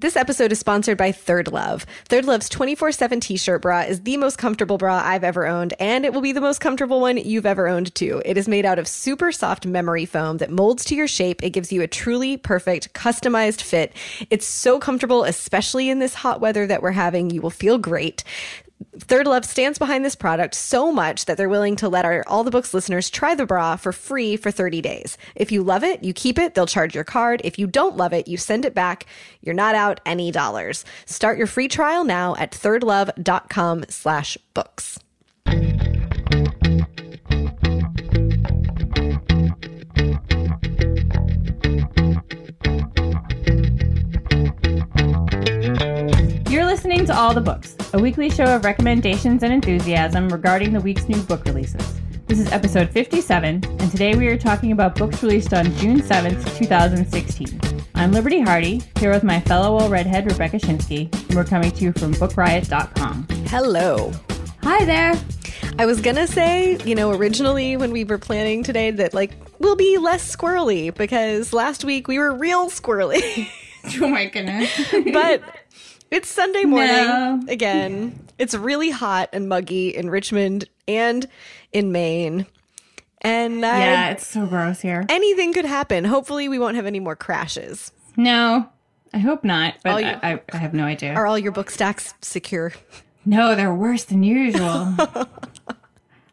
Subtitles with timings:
[0.00, 1.84] This episode is sponsored by Third Love.
[2.06, 5.74] Third Love's 24 7 t shirt bra is the most comfortable bra I've ever owned,
[5.78, 8.22] and it will be the most comfortable one you've ever owned too.
[8.24, 11.42] It is made out of super soft memory foam that molds to your shape.
[11.42, 13.92] It gives you a truly perfect, customized fit.
[14.30, 17.28] It's so comfortable, especially in this hot weather that we're having.
[17.28, 18.24] You will feel great.
[18.98, 22.44] Third Love stands behind this product so much that they're willing to let our All
[22.44, 25.18] the Books listeners try the bra for free for 30 days.
[25.34, 27.40] If you love it, you keep it, they'll charge your card.
[27.44, 29.06] If you don't love it, you send it back.
[29.42, 30.84] You're not out any dollars.
[31.06, 34.98] Start your free trial now at thirdlove.com slash books.
[47.10, 51.20] To All the Books, a weekly show of recommendations and enthusiasm regarding the week's new
[51.22, 52.00] book releases.
[52.28, 56.56] This is episode 57, and today we are talking about books released on June 7th,
[56.56, 57.60] 2016.
[57.96, 61.82] I'm Liberty Hardy, here with my fellow old redhead Rebecca Schinsky, and we're coming to
[61.82, 63.26] you from BookRiot.com.
[63.48, 64.12] Hello.
[64.62, 65.14] Hi there.
[65.80, 69.74] I was gonna say, you know, originally when we were planning today that like we'll
[69.74, 73.48] be less squirrely because last week we were real squirrely.
[73.98, 74.70] Oh my goodness.
[75.10, 75.42] but
[76.10, 77.40] it's Sunday morning No.
[77.48, 78.18] again.
[78.38, 81.26] It's really hot and muggy in Richmond and
[81.72, 82.46] in Maine.
[83.22, 85.04] And I, yeah, it's so gross here.
[85.10, 86.04] anything could happen.
[86.04, 87.92] Hopefully, we won't have any more crashes.
[88.16, 88.66] No,
[89.12, 91.12] I hope not, but All you- I, I, I have no idea.
[91.14, 92.72] Are all your book stacks secure?
[93.26, 94.94] No, they're worse than usual.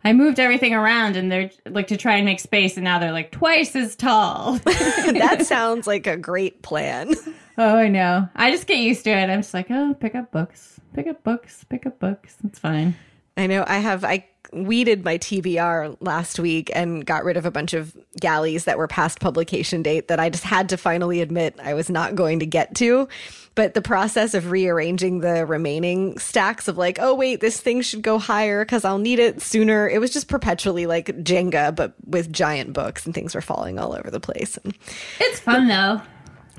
[0.03, 3.11] I moved everything around and they're like to try and make space, and now they're
[3.11, 4.53] like twice as tall.
[4.63, 7.13] that sounds like a great plan.
[7.57, 8.29] oh, I know.
[8.35, 9.29] I just get used to it.
[9.29, 12.37] I'm just like, oh, pick up books, pick up books, pick up books.
[12.43, 12.95] It's fine.
[13.37, 17.51] I know I have I weeded my TBR last week and got rid of a
[17.51, 21.59] bunch of galleys that were past publication date that I just had to finally admit
[21.61, 23.07] I was not going to get to.
[23.55, 28.03] But the process of rearranging the remaining stacks of like, oh wait, this thing should
[28.03, 29.89] go higher because I'll need it sooner.
[29.89, 33.95] It was just perpetually like Jenga, but with giant books and things were falling all
[33.95, 34.57] over the place.
[34.57, 34.73] And
[35.19, 36.01] It's fun though.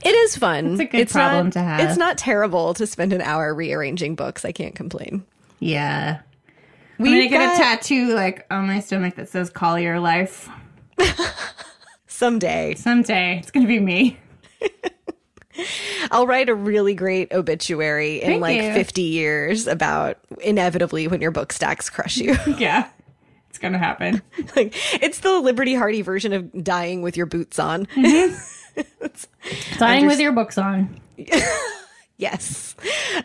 [0.05, 0.73] it is fun.
[0.73, 1.89] It's a good problem not, to have.
[1.89, 4.45] It's not terrible to spend an hour rearranging books.
[4.45, 5.25] I can't complain.
[5.61, 6.21] Yeah.
[6.99, 10.49] We gonna get a tattoo like on my stomach that says "Call Your Life."
[12.07, 12.75] someday.
[12.75, 14.19] Someday it's gonna be me.
[16.11, 18.73] I'll write a really great obituary in Thank like you.
[18.73, 22.37] 50 years about inevitably when your book stacks crush you.
[22.59, 22.89] Yeah,
[23.51, 24.23] it's gonna happen.
[24.57, 27.87] like it's the Liberty Hardy version of dying with your boots on.
[27.87, 29.79] Mm-hmm.
[29.79, 31.01] Dying with your books on.
[32.19, 32.77] Yes.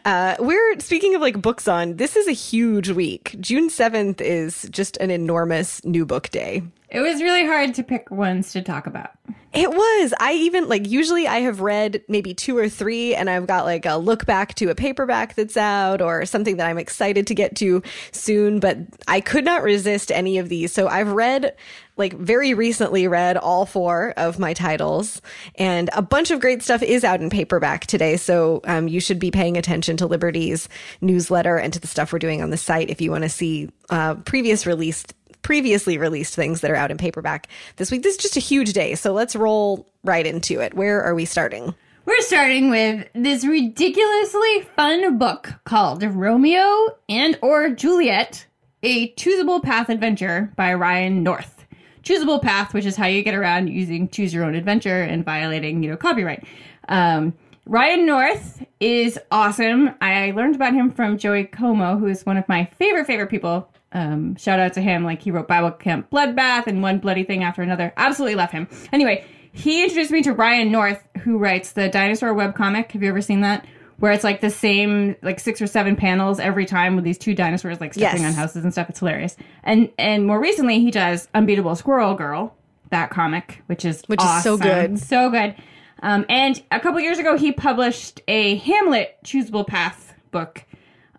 [0.06, 1.98] Uh, we're speaking of like books on.
[1.98, 3.36] This is a huge week.
[3.40, 6.64] June 7th is just an enormous new book day.
[6.94, 9.10] It was really hard to pick ones to talk about.
[9.52, 10.14] It was.
[10.20, 13.88] I even like usually I have read maybe two or three and I've got like
[13.88, 17.56] a look back to a paperback that's out or something that I'm excited to get
[17.58, 18.78] to soon, but
[19.08, 20.72] I could not resist any of these.
[20.72, 21.56] So I've read
[21.98, 25.22] like very recently read all four of my titles
[25.56, 28.18] and a bunch of great stuff is out in paperback today.
[28.18, 30.70] So um, you should be paying attention to Liberty's
[31.02, 33.70] newsletter and to the stuff we're doing on the site if you want to see
[33.90, 38.02] uh, previous released previously released things that are out in paperback this week.
[38.02, 40.74] This is just a huge day, so let's roll right into it.
[40.74, 41.76] Where are we starting?
[42.06, 48.46] We're starting with this ridiculously fun book called Romeo and or Juliet,
[48.82, 51.66] a choosable path adventure by Ryan North.
[52.04, 55.82] Choosable path, which is how you get around using choose your own adventure and violating,
[55.82, 56.44] you know, copyright.
[56.90, 57.34] Um,
[57.66, 59.92] Ryan North is awesome.
[60.02, 63.70] I learned about him from Joey Comeau, who is one of my favorite, favorite people.
[63.94, 65.04] Um, shout out to him.
[65.04, 67.94] Like he wrote Bible Camp Bloodbath and one bloody thing after another.
[67.96, 68.68] Absolutely love him.
[68.92, 72.92] Anyway, he introduced me to Ryan North, who writes the dinosaur webcomic.
[72.92, 73.66] Have you ever seen that?
[74.00, 77.36] Where it's like the same like six or seven panels every time with these two
[77.36, 78.32] dinosaurs like stepping Yes.
[78.32, 78.90] on houses and stuff.
[78.90, 79.38] It's hilarious.
[79.64, 82.56] And and more recently he does Unbeatable Squirrel Girl,
[82.90, 84.98] that comic, which is Which is so good.
[85.00, 85.56] So good.
[86.02, 90.66] Um, and a couple years ago, he published a Hamlet choosable path book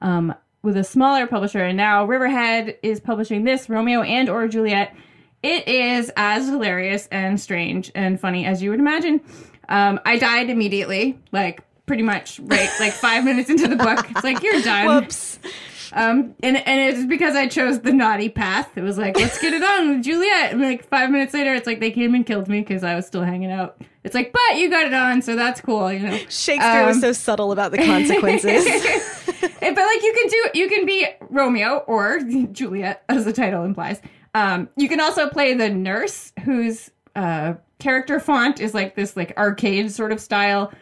[0.02, 4.96] um, with a smaller publisher, and now Riverhead is publishing this Romeo and or Juliet.
[5.42, 9.20] It is as hilarious and strange and funny as you would imagine.
[9.68, 14.10] Um, I died immediately, like pretty much right like five minutes into the book.
[14.10, 14.86] It's like you're done.
[14.86, 15.38] Whoops.
[15.92, 18.76] Um, and and it's because I chose the naughty path.
[18.76, 20.52] It was like let's get it on with Juliet.
[20.52, 23.06] And like five minutes later, it's like they came and killed me because I was
[23.06, 23.80] still hanging out.
[24.02, 26.16] It's like, but you got it on, so that's cool, you know.
[26.28, 28.66] Shakespeare was Um, so subtle about the consequences.
[29.64, 32.20] But like you can do you can be Romeo or
[32.52, 34.00] Juliet as the title implies.
[34.34, 39.34] Um, you can also play the nurse whose uh, character font is like this like
[39.38, 40.72] arcade sort of style.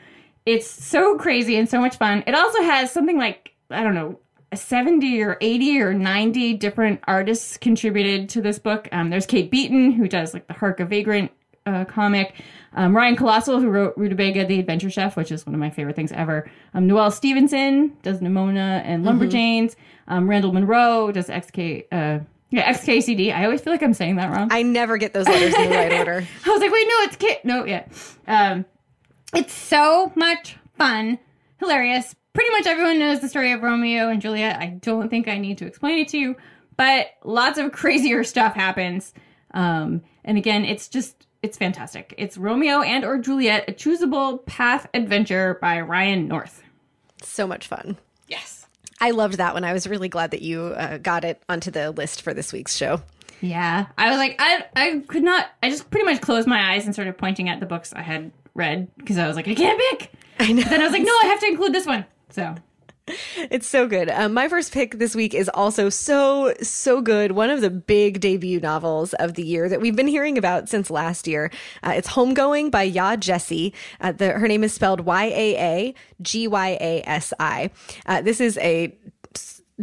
[0.46, 2.24] It's so crazy and so much fun.
[2.26, 4.18] It also has something like I don't know.
[4.54, 8.88] 70 or 80 or 90 different artists contributed to this book.
[8.92, 11.30] Um, there's Kate Beaton, who does like the Hark a Vagrant
[11.66, 12.34] uh, comic.
[12.74, 15.96] Um, Ryan Colossal, who wrote Rutabaga the Adventure Chef, which is one of my favorite
[15.96, 16.50] things ever.
[16.74, 19.76] Um, Noelle Stevenson does Nimona and Lumberjanes.
[20.08, 22.20] Um, Randall Munroe does XK, uh,
[22.50, 23.34] yeah, XKCD.
[23.34, 24.48] I always feel like I'm saying that wrong.
[24.50, 26.26] I never get those letters in the right order.
[26.46, 27.44] I was like, wait, no, it's Kate.
[27.44, 27.86] No, yeah.
[28.26, 28.64] Um,
[29.34, 31.18] it's so much fun,
[31.58, 32.14] hilarious.
[32.32, 34.58] Pretty much everyone knows the story of Romeo and Juliet.
[34.60, 36.36] I don't think I need to explain it to you,
[36.76, 39.12] but lots of crazier stuff happens.
[39.52, 42.14] Um, and again, it's just it's fantastic.
[42.16, 46.62] It's Romeo and or Juliet, a choosable path adventure by Ryan North.
[47.22, 47.98] So much fun.
[48.28, 48.66] Yes.
[49.00, 49.64] I loved that one.
[49.64, 52.76] I was really glad that you uh, got it onto the list for this week's
[52.76, 53.02] show.
[53.40, 55.48] Yeah, I was like, I I could not.
[55.62, 58.30] I just pretty much closed my eyes and started pointing at the books I had
[58.54, 60.12] read because I was like, I can't pick.
[60.38, 60.62] I know.
[60.62, 62.04] Then I was like, no, I have to include this one.
[62.32, 62.56] So
[63.50, 64.08] It's so good.
[64.08, 67.32] Um, my first pick this week is also so, so good.
[67.32, 70.90] One of the big debut novels of the year that we've been hearing about since
[70.90, 71.50] last year.
[71.82, 73.72] Uh, it's Homegoing by Yaa Gyasi.
[74.00, 77.70] Uh, her name is spelled Y A A G Y A S I.
[78.06, 78.96] Uh, this is a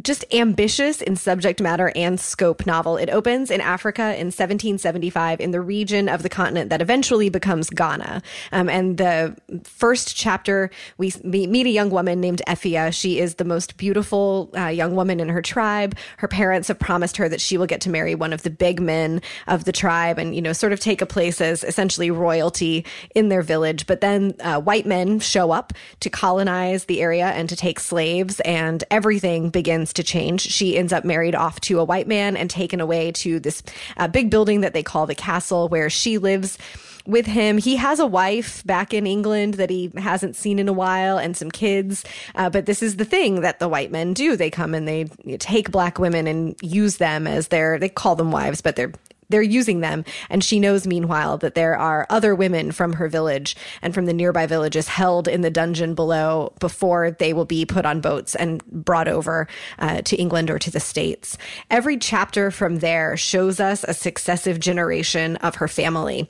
[0.01, 2.95] just ambitious in subject matter and scope novel.
[2.97, 7.69] It opens in Africa in 1775 in the region of the continent that eventually becomes
[7.69, 8.21] Ghana.
[8.51, 12.93] Um, and the first chapter, we meet, a young woman named Effia.
[12.93, 15.95] She is the most beautiful uh, young woman in her tribe.
[16.17, 18.79] Her parents have promised her that she will get to marry one of the big
[18.79, 22.85] men of the tribe and, you know, sort of take a place as essentially royalty
[23.13, 23.87] in their village.
[23.87, 28.39] But then uh, white men show up to colonize the area and to take slaves,
[28.41, 30.41] and everything begins to change.
[30.41, 33.63] She ends up married off to a white man and taken away to this
[33.97, 36.57] uh, big building that they call the castle, where she lives
[37.05, 37.57] with him.
[37.57, 41.35] He has a wife back in England that he hasn't seen in a while and
[41.35, 42.05] some kids.
[42.35, 44.35] Uh, but this is the thing that the white men do.
[44.35, 45.05] They come and they
[45.37, 48.93] take black women and use them as their, they call them wives, but they're
[49.29, 50.03] they're using them.
[50.29, 54.13] And she knows, meanwhile, that there are other women from her village and from the
[54.13, 58.65] nearby villages held in the dungeon below before they will be put on boats and
[58.65, 59.47] brought over
[59.79, 61.37] uh, to England or to the States.
[61.69, 66.29] Every chapter from there shows us a successive generation of her family.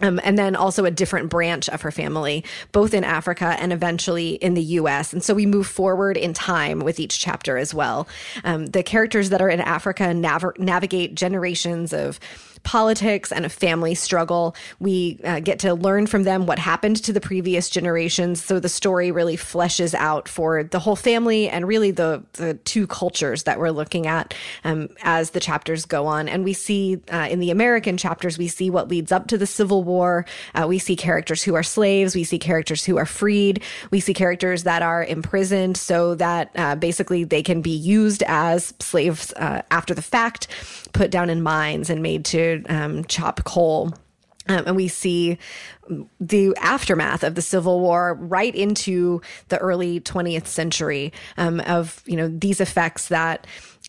[0.00, 4.30] Um, and then also a different branch of her family, both in Africa and eventually
[4.30, 5.12] in the US.
[5.12, 8.06] And so we move forward in time with each chapter as well.
[8.44, 12.20] Um, the characters that are in Africa nav- navigate generations of
[12.62, 14.54] politics and a family struggle.
[14.78, 18.44] We uh, get to learn from them what happened to the previous generations.
[18.44, 22.86] So the story really fleshes out for the whole family and really the, the two
[22.86, 24.34] cultures that we're looking at
[24.64, 26.28] um, as the chapters go on.
[26.28, 29.46] And we see uh, in the American chapters, we see what leads up to the
[29.46, 30.26] Civil War.
[30.54, 32.14] Uh, we see characters who are slaves.
[32.14, 33.62] We see characters who are freed.
[33.90, 38.74] We see characters that are imprisoned so that uh, basically they can be used as
[38.80, 40.48] slaves uh, after the fact,
[40.92, 43.92] put down in mines and made to um, chop coal.
[44.50, 45.36] Um, and we see
[46.20, 52.16] the aftermath of the Civil War right into the early 20th century um, of, you
[52.16, 53.46] know, these effects that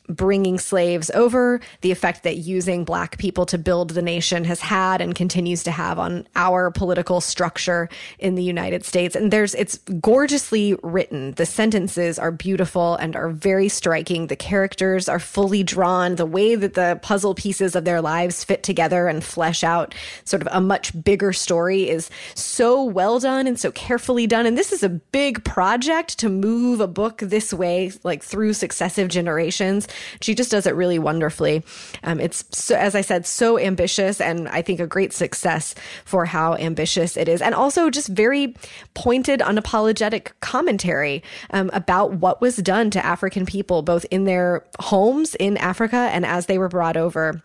[0.08, 5.02] bringing slaves over, the effect that using black people to build the nation has had
[5.02, 9.16] and continues to have on our political structure in the United States.
[9.16, 11.34] And there's, it's gorgeously written.
[11.34, 14.28] The sentences are beautiful and are very striking.
[14.28, 16.16] The characters are fully drawn.
[16.16, 19.94] The way that the puzzle pieces of their lives fit together and flesh out
[20.26, 24.46] sort of a much bigger story is so well done and so carefully done.
[24.46, 29.10] And this is a big project to move a book this way, like through successive
[29.10, 29.88] generations.
[30.22, 31.64] She just does it really wonderfully.
[32.04, 36.26] Um, it's, so, as I said, so ambitious and I think a great success for
[36.26, 37.42] how ambitious it is.
[37.42, 38.56] And also just very
[38.94, 45.36] pointed, unapologetic commentary um, about what was done to African people, both in their homes
[45.36, 47.42] in Africa and as they were brought over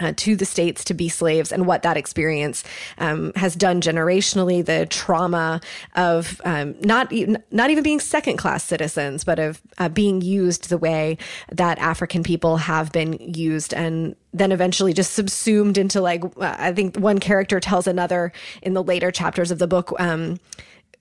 [0.00, 2.64] uh, to the states to be slaves and what that experience
[2.98, 5.60] um, has done generationally the trauma
[5.94, 7.12] of um, not
[7.50, 11.16] not even being second class citizens but of uh, being used the way
[11.52, 16.72] that african people have been used and then eventually just subsumed into like uh, i
[16.72, 20.38] think one character tells another in the later chapters of the book um,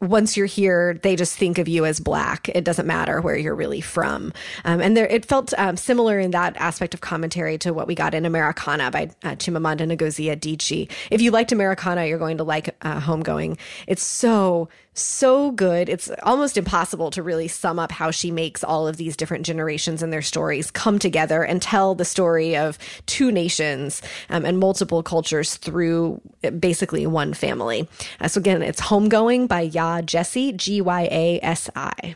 [0.01, 2.49] once you're here, they just think of you as black.
[2.49, 4.31] It doesn't matter where you're really from.
[4.63, 7.95] Um, and there, it felt um, similar in that aspect of commentary to what we
[7.95, 10.89] got in Americana by uh, Chimamanda Ngozi Adichie.
[11.11, 13.57] If you liked Americana, you're going to like uh, Homegoing.
[13.87, 14.69] It's so
[15.01, 15.89] so good.
[15.89, 20.03] It's almost impossible to really sum up how she makes all of these different generations
[20.03, 25.03] and their stories come together and tell the story of two nations um, and multiple
[25.03, 26.21] cultures through
[26.59, 27.87] basically one family.
[28.19, 32.15] Uh, so again, it's Homegoing by Yaa Gyasi, G Y A S I.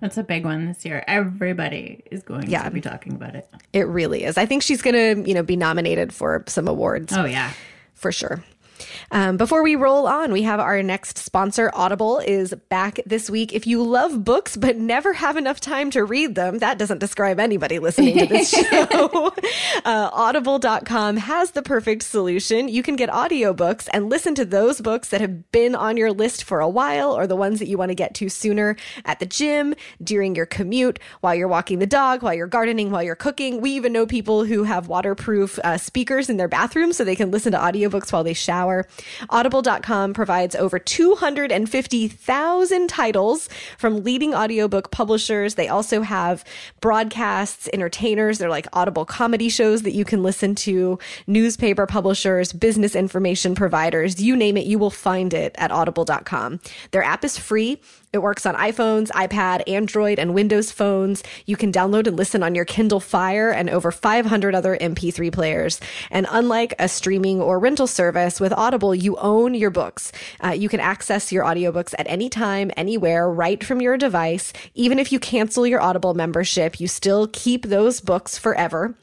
[0.00, 1.02] That's a big one this year.
[1.08, 2.62] Everybody is going yeah.
[2.62, 3.48] to be talking about it.
[3.72, 4.38] It really is.
[4.38, 7.12] I think she's going to, you know, be nominated for some awards.
[7.12, 7.52] Oh yeah.
[7.94, 8.44] For sure.
[9.10, 13.52] Um, before we roll on, we have our next sponsor, Audible, is back this week.
[13.52, 17.40] If you love books but never have enough time to read them, that doesn't describe
[17.40, 19.32] anybody listening to this show.
[19.84, 22.68] uh, Audible.com has the perfect solution.
[22.68, 26.44] You can get audiobooks and listen to those books that have been on your list
[26.44, 29.26] for a while or the ones that you want to get to sooner at the
[29.26, 33.60] gym, during your commute, while you're walking the dog, while you're gardening, while you're cooking.
[33.60, 37.30] We even know people who have waterproof uh, speakers in their bathroom so they can
[37.30, 38.67] listen to audiobooks while they shower.
[39.30, 43.48] Audible.com provides over 250,000 titles
[43.78, 45.54] from leading audiobook publishers.
[45.54, 46.44] They also have
[46.80, 48.38] broadcasts, entertainers.
[48.38, 54.22] They're like Audible comedy shows that you can listen to, newspaper publishers, business information providers.
[54.22, 56.60] You name it, you will find it at audible.com.
[56.90, 57.80] Their app is free.
[58.10, 61.22] It works on iPhones, iPad, Android, and Windows phones.
[61.44, 65.78] You can download and listen on your Kindle Fire and over 500 other MP3 players.
[66.10, 70.10] And unlike a streaming or rental service, with Audible, you own your books.
[70.42, 74.52] Uh, you can access your audiobooks at any time, anywhere, right from your device.
[74.74, 78.94] Even if you cancel your Audible membership, you still keep those books forever.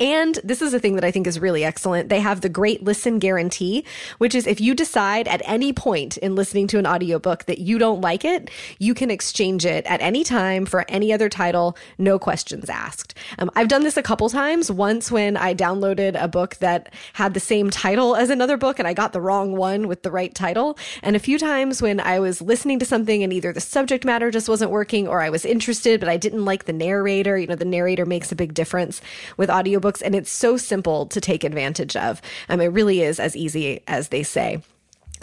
[0.00, 2.08] And this is a thing that I think is really excellent.
[2.08, 3.84] They have the great listen guarantee,
[4.18, 7.78] which is if you decide at any point in listening to an audiobook that you
[7.78, 12.18] don't like it, you can exchange it at any time for any other title, no
[12.18, 13.14] questions asked.
[13.38, 14.70] Um, I've done this a couple times.
[14.70, 18.86] Once when I downloaded a book that had the same title as another book and
[18.86, 20.78] I got the wrong one with the right title.
[21.02, 24.30] And a few times when I was listening to something and either the subject matter
[24.30, 27.36] just wasn't working or I was interested, but I didn't like the narrator.
[27.36, 29.00] You know, the narrator makes a big difference
[29.36, 32.20] with audiobooks audiobooks, and it's so simple to take advantage of.
[32.48, 34.62] Um, it really is as easy as they say.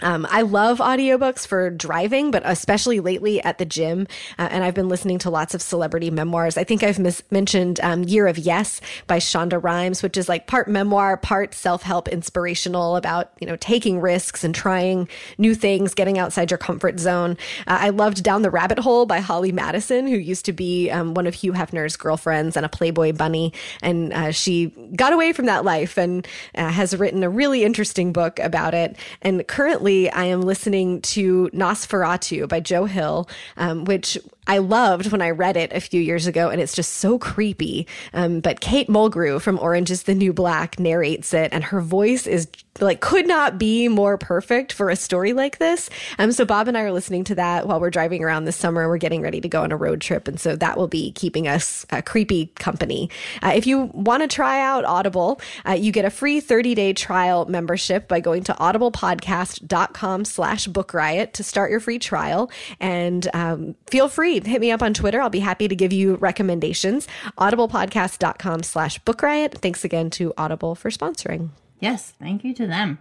[0.00, 4.06] Um, I love audiobooks for driving, but especially lately at the gym.
[4.38, 6.56] Uh, and I've been listening to lots of celebrity memoirs.
[6.58, 10.46] I think I've mis- mentioned um, Year of Yes by Shonda Rhimes, which is like
[10.46, 15.94] part memoir, part self help inspirational about, you know, taking risks and trying new things,
[15.94, 17.36] getting outside your comfort zone.
[17.66, 21.14] Uh, I loved Down the Rabbit Hole by Holly Madison, who used to be um,
[21.14, 23.52] one of Hugh Hefner's girlfriends and a Playboy bunny.
[23.82, 28.12] And uh, she got away from that life and uh, has written a really interesting
[28.12, 28.96] book about it.
[29.22, 35.10] And currently, currently I am listening to NOS4A2 by Joe Hill, um, which I loved
[35.10, 37.86] when I read it a few years ago, and it's just so creepy.
[38.14, 42.26] Um, but Kate Mulgrew from Orange is the New Black narrates it, and her voice
[42.26, 42.48] is
[42.78, 45.88] like could not be more perfect for a story like this.
[46.18, 48.86] Um, so Bob and I are listening to that while we're driving around this summer.
[48.86, 51.48] We're getting ready to go on a road trip, and so that will be keeping
[51.48, 53.10] us uh, creepy company.
[53.42, 56.92] Uh, if you want to try out Audible, uh, you get a free 30 day
[56.92, 62.50] trial membership by going to audiblepodcast.com slash book riot to start your free trial
[62.80, 65.20] and um, feel free hit me up on Twitter.
[65.20, 67.06] I'll be happy to give you recommendations.
[67.38, 69.54] Audiblepodcast.com slash book riot.
[69.54, 71.50] Thanks again to Audible for sponsoring.
[71.78, 72.98] Yes, thank you to them.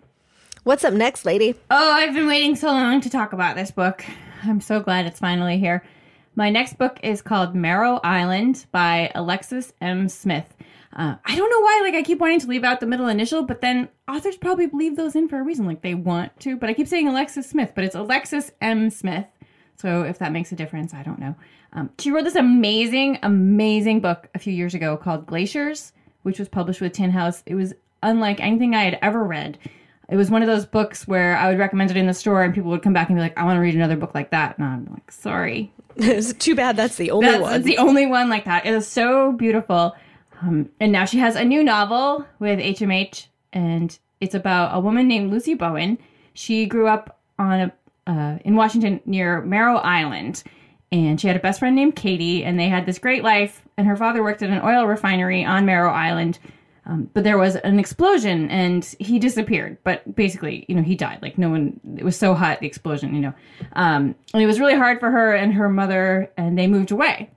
[0.64, 1.56] What's up next, lady?
[1.72, 4.06] Oh, I've been waiting so long to talk about this book.
[4.44, 5.84] I'm so glad it's finally here.
[6.36, 10.10] My next book is called Marrow Island by Alexis M.
[10.10, 10.46] Smith.
[10.92, 13.44] Uh, I don't know why, like, I keep wanting to leave out the middle initial,
[13.44, 16.56] but then authors probably leave those in for a reason, like they want to.
[16.58, 18.90] But I keep saying Alexis Smith, but it's Alexis M.
[18.90, 19.26] Smith.
[19.78, 21.36] So if that makes a difference, I don't know.
[21.74, 25.92] Um, she wrote this amazing, amazing book a few years ago called Glaciers,
[26.24, 27.44] which was published with Tin House.
[27.46, 29.58] It was unlike anything I had ever read.
[30.08, 32.54] It was one of those books where I would recommend it in the store and
[32.54, 34.58] people would come back and be like, I want to read another book like that.
[34.58, 35.74] And I'm like, sorry.
[35.96, 37.52] it's too bad that's the only that's, one.
[37.52, 38.66] That's the only one like that.
[38.66, 39.96] It is so beautiful.
[40.42, 45.08] Um, and now she has a new novel with HMH, and it's about a woman
[45.08, 45.98] named Lucy Bowen.
[46.34, 47.74] She grew up on a
[48.08, 50.44] uh, in Washington near Marrow Island.
[50.92, 53.64] And she had a best friend named Katie, and they had this great life.
[53.78, 56.40] And her father worked at an oil refinery on Marrow Island.
[56.88, 59.78] Um, but there was an explosion and he disappeared.
[59.84, 61.20] But basically, you know, he died.
[61.22, 63.34] Like, no one, it was so hot, the explosion, you know.
[63.74, 67.32] Um, and it was really hard for her and her mother, and they moved away.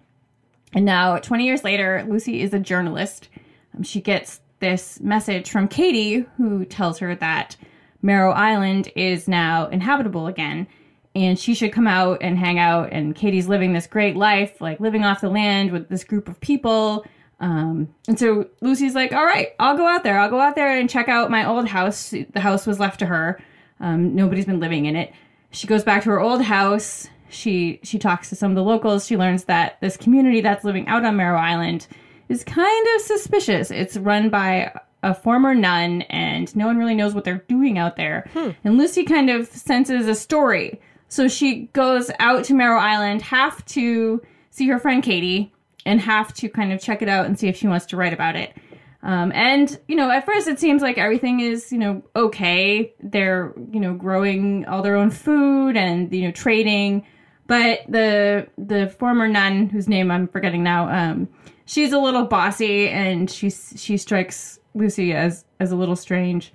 [0.75, 3.29] And now, 20 years later, Lucy is a journalist.
[3.75, 7.57] Um, she gets this message from Katie, who tells her that
[8.03, 10.67] Marrow Island is now inhabitable again.
[11.15, 12.91] and she should come out and hang out.
[12.93, 16.41] And Katie's living this great life, like living off the land with this group of
[16.41, 17.05] people.
[17.41, 20.19] Um, and so Lucy's like, all right, I'll go out there.
[20.19, 22.11] I'll go out there and check out my old house.
[22.11, 23.41] The house was left to her.
[23.81, 25.13] Um, nobody's been living in it.
[25.51, 27.09] She goes back to her old house.
[27.31, 29.07] She she talks to some of the locals.
[29.07, 31.87] She learns that this community that's living out on Marrow Island
[32.29, 33.71] is kind of suspicious.
[33.71, 37.97] It's run by a former nun, and no one really knows what they're doing out
[37.97, 38.29] there.
[38.65, 40.81] And Lucy kind of senses a story.
[41.09, 45.53] So she goes out to Marrow Island, half to see her friend Katie,
[45.87, 48.13] and have to kind of check it out and see if she wants to write
[48.13, 48.55] about it.
[49.03, 52.93] Um, and you know, at first it seems like everything is you know okay.
[53.01, 57.07] They're you know growing all their own food and you know trading,
[57.47, 61.29] but the the former nun whose name I'm forgetting now, um,
[61.65, 66.53] she's a little bossy and she she strikes Lucy as as a little strange,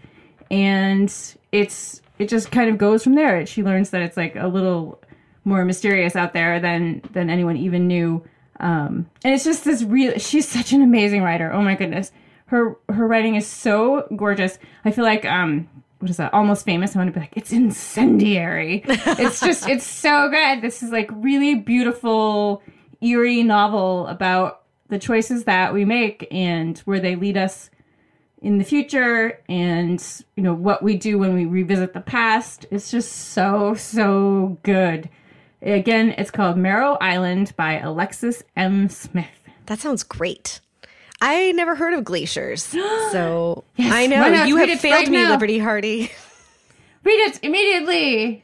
[0.50, 1.14] and
[1.52, 3.46] it's it just kind of goes from there.
[3.46, 5.02] She learns that it's like a little
[5.46, 8.24] more mysterious out there than than anyone even knew.
[8.60, 10.18] Um, and it's just this real.
[10.18, 11.52] She's such an amazing writer.
[11.52, 12.12] Oh my goodness,
[12.46, 14.58] her her writing is so gorgeous.
[14.86, 15.68] I feel like um,
[16.04, 16.34] what is that?
[16.34, 16.96] Almost famous.
[16.96, 18.84] I want to be like, it's incendiary.
[18.88, 20.62] it's just, it's so good.
[20.62, 22.62] This is like really beautiful,
[23.00, 27.70] eerie novel about the choices that we make and where they lead us
[28.44, 32.92] in the future and you know what we do when we revisit the past it's
[32.92, 35.10] just so so good
[35.62, 39.26] again it's called marrow island by alexis m smith
[39.68, 40.60] That sounds great.
[41.22, 42.64] I never heard of glaciers.
[43.14, 45.30] So Yes, I know you have it failed right me, now.
[45.32, 46.12] Liberty Hardy.
[47.06, 48.44] read it immediately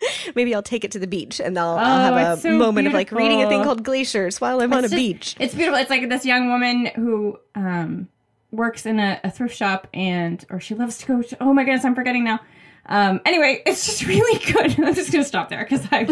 [0.34, 2.86] Maybe I'll take it to the beach and I'll, Oh, I'll have a so moment
[2.86, 5.36] of like reading a thing called glaciers while I'm on a just- beach.
[5.38, 5.78] It's beautiful.
[5.78, 8.08] It's like this young woman who um,
[8.52, 11.64] works in a, a thrift shop and, or she loves to go to, oh my
[11.64, 12.40] goodness, I'm forgetting now.
[12.86, 14.78] Um, anyway, it's just really good.
[14.84, 16.08] I'm just to stop there because I'm,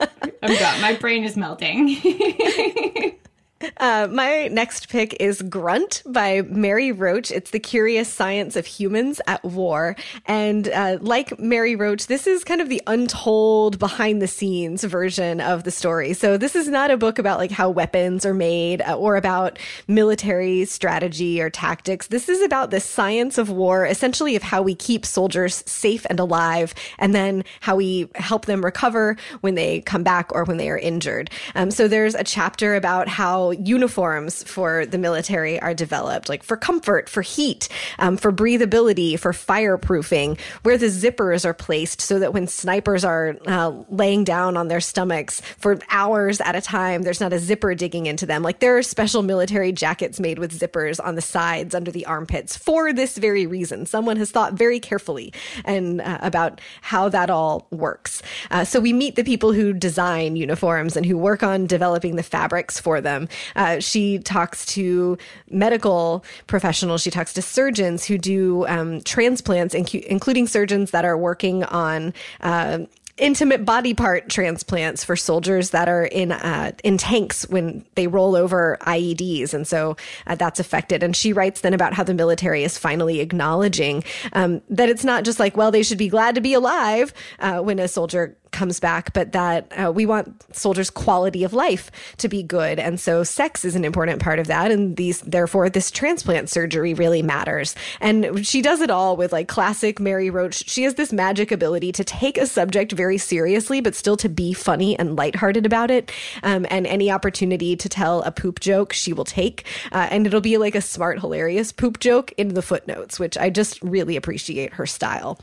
[0.42, 0.80] I'm done.
[0.80, 3.16] My brain is melting.
[3.76, 7.30] Uh, my next pick is Grunt by Mary Roach.
[7.30, 9.96] It's the curious science of humans at war.
[10.26, 15.40] And uh, like Mary Roach, this is kind of the untold behind the scenes version
[15.40, 16.12] of the story.
[16.12, 19.58] So this is not a book about like how weapons are made uh, or about
[19.88, 22.08] military strategy or tactics.
[22.08, 26.20] This is about the science of war, essentially of how we keep soldiers safe and
[26.20, 30.68] alive, and then how we help them recover when they come back or when they
[30.68, 31.30] are injured.
[31.54, 36.56] Um, so there's a chapter about how uniforms for the military are developed, like for
[36.56, 42.32] comfort, for heat, um, for breathability, for fireproofing, where the zippers are placed so that
[42.32, 47.20] when snipers are uh, laying down on their stomachs for hours at a time, there's
[47.20, 48.42] not a zipper digging into them.
[48.42, 52.56] Like there are special military jackets made with zippers on the sides under the armpits
[52.56, 53.86] for this very reason.
[53.86, 55.32] Someone has thought very carefully
[55.64, 58.22] and uh, about how that all works.
[58.50, 62.22] Uh, so we meet the people who design uniforms and who work on developing the
[62.22, 63.28] fabrics for them.
[63.56, 65.18] Uh, she talks to
[65.50, 67.02] medical professionals.
[67.02, 72.14] She talks to surgeons who do um, transplants, incu- including surgeons that are working on.
[72.40, 72.80] Uh,
[73.20, 78.34] intimate body part transplants for soldiers that are in uh, in tanks when they roll
[78.34, 81.02] over IEDs, and so uh, that's affected.
[81.02, 85.24] And she writes then about how the military is finally acknowledging um, that it's not
[85.24, 88.80] just like, well, they should be glad to be alive uh, when a soldier comes
[88.80, 93.22] back, but that uh, we want soldiers' quality of life to be good, and so
[93.22, 94.70] sex is an important part of that.
[94.70, 97.74] And these, therefore, this transplant surgery really matters.
[98.00, 100.68] And she does it all with like classic Mary Roach.
[100.68, 104.52] She has this magic ability to take a subject very seriously, but still to be
[104.52, 106.10] funny and lighthearted about it.
[106.42, 110.40] Um, and any opportunity to tell a poop joke, she will take, uh, and it'll
[110.40, 114.74] be like a smart, hilarious poop joke in the footnotes, which I just really appreciate
[114.74, 115.38] her style.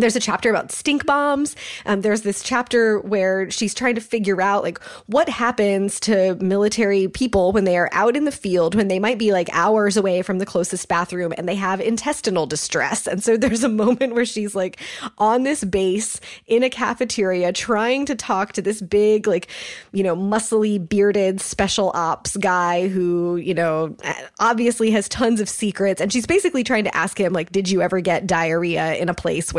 [0.00, 1.56] There's a chapter about stink bombs.
[1.86, 7.08] Um, there's this chapter where she's trying to figure out like what happens to military
[7.08, 10.22] people when they are out in the field, when they might be like hours away
[10.22, 13.06] from the closest bathroom and they have intestinal distress.
[13.06, 14.80] And so there's a moment where she's like
[15.18, 19.48] on this base in a cafeteria trying to talk to this big, like,
[19.92, 23.96] you know, muscly, bearded special ops guy who, you know,
[24.38, 26.00] obviously has tons of secrets.
[26.00, 29.14] And she's basically trying to ask him, like, did you ever get diarrhea in a
[29.14, 29.52] place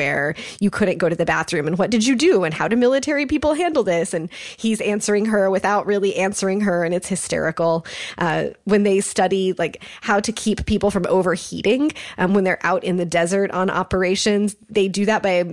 [0.60, 1.68] you couldn't go to the bathroom?
[1.68, 2.44] And what did you do?
[2.44, 4.14] And how do military people handle this?
[4.14, 6.84] And he's answering her without really answering her.
[6.84, 7.86] And it's hysterical.
[8.18, 12.84] Uh, when they study, like, how to keep people from overheating um, when they're out
[12.84, 15.44] in the desert on operations, they do that by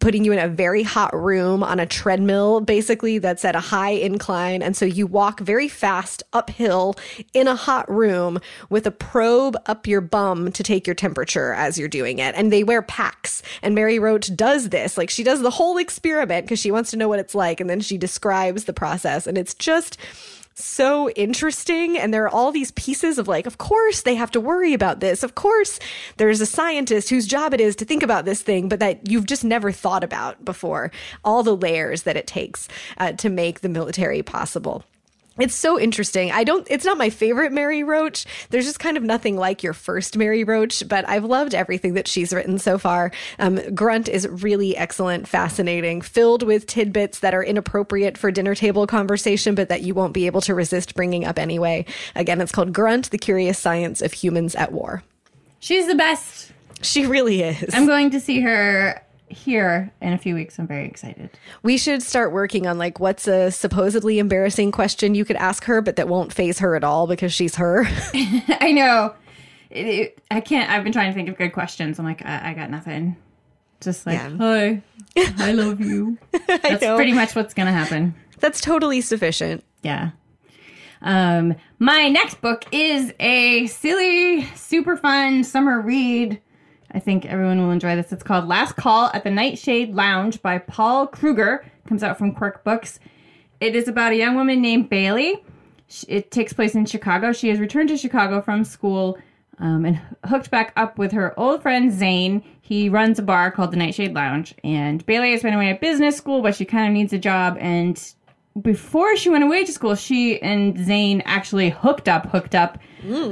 [0.00, 3.90] putting you in a very hot room on a treadmill, basically, that's at a high
[3.90, 4.62] incline.
[4.62, 6.94] And so you walk very fast uphill
[7.32, 11.78] in a hot room with a probe up your bum to take your temperature as
[11.78, 12.34] you're doing it.
[12.34, 13.42] And they wear packs.
[13.62, 14.98] And Mary Roach Roach does this.
[14.98, 17.60] Like she does the whole experiment because she wants to know what it's like.
[17.60, 19.26] And then she describes the process.
[19.26, 19.96] And it's just
[20.54, 21.96] so interesting.
[21.98, 25.00] And there are all these pieces of like, of course they have to worry about
[25.00, 25.22] this.
[25.22, 25.80] Of course
[26.18, 29.26] there's a scientist whose job it is to think about this thing, but that you've
[29.26, 30.92] just never thought about before.
[31.24, 34.84] All the layers that it takes uh, to make the military possible.
[35.42, 36.30] It's so interesting.
[36.30, 38.26] I don't, it's not my favorite Mary Roach.
[38.50, 42.06] There's just kind of nothing like your first Mary Roach, but I've loved everything that
[42.06, 43.10] she's written so far.
[43.40, 48.86] Um, Grunt is really excellent, fascinating, filled with tidbits that are inappropriate for dinner table
[48.86, 51.86] conversation, but that you won't be able to resist bringing up anyway.
[52.14, 55.02] Again, it's called Grunt, The Curious Science of Humans at War.
[55.58, 56.52] She's the best.
[56.82, 57.74] She really is.
[57.74, 59.02] I'm going to see her
[59.32, 60.58] here in a few weeks.
[60.58, 61.30] I'm very excited.
[61.62, 65.80] We should start working on like what's a supposedly embarrassing question you could ask her,
[65.80, 67.84] but that won't phase her at all because she's her.
[68.14, 69.14] I know.
[69.70, 70.70] It, it, I can't.
[70.70, 71.98] I've been trying to think of good questions.
[71.98, 73.16] I'm like, I, I got nothing.
[73.80, 74.36] Just like, Yeah.
[74.36, 74.82] hi,
[75.38, 76.18] I love you.
[76.46, 76.96] That's know.
[76.96, 78.14] pretty much what's gonna happen.
[78.38, 79.64] That's totally sufficient.
[79.82, 80.10] Yeah.
[81.00, 86.40] Um, my next book is a silly, super fun summer read.
[86.94, 88.12] I think everyone will enjoy this.
[88.12, 91.64] It's called Last Call at the Nightshade Lounge by Paul Krueger.
[91.86, 93.00] Comes out from Quirk Books.
[93.60, 95.42] It is about a young woman named Bailey.
[96.08, 97.32] It takes place in Chicago.
[97.32, 99.18] She has returned to Chicago from school
[99.58, 102.42] um, and hooked back up with her old friend Zane.
[102.60, 104.54] He runs a bar called the Nightshade Lounge.
[104.64, 107.56] And Bailey has been away at business school, but she kind of needs a job.
[107.60, 108.02] And
[108.60, 112.78] before she went away to school, she and Zane actually hooked up, hooked up.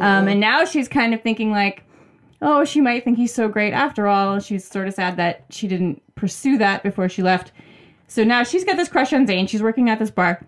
[0.01, 1.85] Um, and now she's kind of thinking like,
[2.43, 4.41] oh, she might think he's so great after all.
[4.41, 7.53] She's sort of sad that she didn't pursue that before she left.
[8.09, 9.47] So now she's got this crush on Zane.
[9.47, 10.45] She's working at this bar.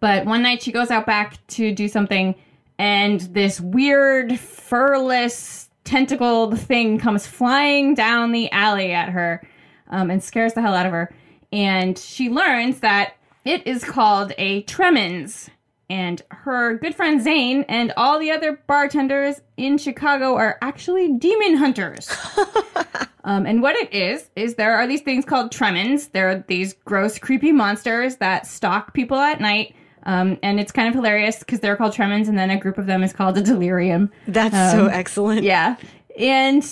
[0.00, 2.34] But one night she goes out back to do something,
[2.78, 9.42] and this weird, furless, tentacled thing comes flying down the alley at her
[9.88, 11.10] um, and scares the hell out of her.
[11.50, 13.14] And she learns that
[13.46, 15.48] it is called a tremens.
[15.90, 21.56] And her good friend Zane and all the other bartenders in Chicago are actually demon
[21.56, 22.14] hunters.
[23.28, 26.08] Um, and what it is, is there are these things called tremens.
[26.08, 29.74] They're these gross, creepy monsters that stalk people at night.
[30.04, 32.86] Um, and it's kind of hilarious because they're called tremens, and then a group of
[32.86, 34.10] them is called a delirium.
[34.26, 35.42] That's so excellent.
[35.42, 35.76] Yeah.
[36.18, 36.64] And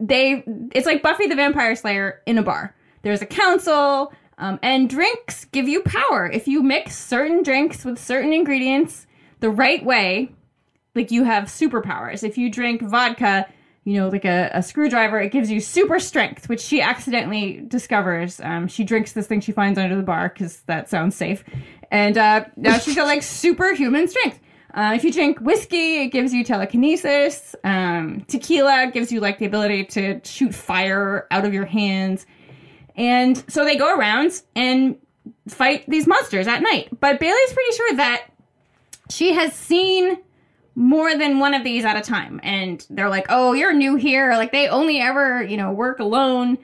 [0.00, 0.42] they,
[0.74, 2.74] it's like Buffy the Vampire Slayer in a bar.
[3.02, 6.30] There's a council, um, and drinks give you power.
[6.30, 9.06] If you mix certain drinks with certain ingredients
[9.40, 10.30] the right way,
[10.94, 12.22] like you have superpowers.
[12.22, 13.46] If you drink vodka,
[13.84, 18.40] you know, like a, a screwdriver, it gives you super strength, which she accidentally discovers.
[18.40, 21.44] Um, she drinks this thing she finds under the bar because that sounds safe.
[21.90, 24.40] And uh, now she's got like superhuman strength.
[24.74, 27.54] Uh, if you drink whiskey, it gives you telekinesis.
[27.64, 32.26] Um, tequila gives you like the ability to shoot fire out of your hands.
[32.96, 34.96] And so they go around and
[35.48, 36.88] fight these monsters at night.
[36.98, 38.26] But Bailey's pretty sure that
[39.10, 40.18] she has seen
[40.74, 42.40] more than one of these at a time.
[42.42, 44.32] And they're like, oh, you're new here.
[44.32, 46.58] Like they only ever, you know, work alone.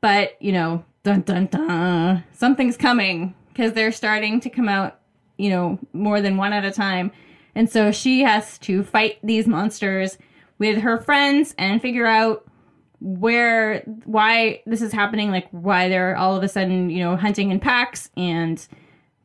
[0.00, 5.00] But, you know, dun dun dun, something's coming because they're starting to come out,
[5.36, 7.10] you know, more than one at a time.
[7.54, 10.18] And so she has to fight these monsters
[10.58, 12.45] with her friends and figure out
[13.00, 17.50] where why this is happening like why they're all of a sudden you know hunting
[17.50, 18.66] in packs and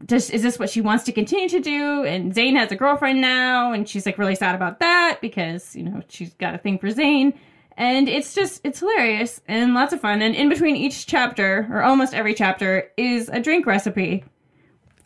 [0.07, 2.03] just is this what she wants to continue to do?
[2.03, 5.83] And zane has a girlfriend now and she's like really sad about that because you
[5.83, 7.33] know she's got a thing for zane.
[7.77, 10.21] And it's just it's hilarious and lots of fun.
[10.21, 14.23] And in between each chapter or almost every chapter is a drink recipe.